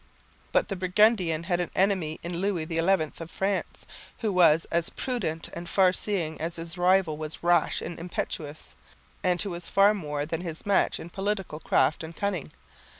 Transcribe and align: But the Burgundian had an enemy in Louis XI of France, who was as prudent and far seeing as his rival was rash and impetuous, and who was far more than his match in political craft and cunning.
But 0.51 0.69
the 0.69 0.75
Burgundian 0.75 1.43
had 1.43 1.59
an 1.59 1.69
enemy 1.75 2.19
in 2.23 2.37
Louis 2.39 2.65
XI 2.65 2.79
of 3.19 3.29
France, 3.29 3.85
who 4.17 4.33
was 4.33 4.65
as 4.71 4.89
prudent 4.89 5.49
and 5.53 5.69
far 5.69 5.93
seeing 5.93 6.41
as 6.41 6.55
his 6.55 6.75
rival 6.75 7.17
was 7.17 7.43
rash 7.43 7.83
and 7.83 7.99
impetuous, 7.99 8.75
and 9.23 9.39
who 9.39 9.51
was 9.51 9.69
far 9.69 9.93
more 9.93 10.25
than 10.25 10.41
his 10.41 10.65
match 10.65 10.99
in 10.99 11.11
political 11.11 11.59
craft 11.59 12.03
and 12.03 12.15
cunning. 12.17 12.51